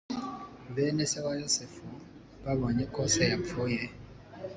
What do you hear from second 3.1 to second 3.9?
se yapfuye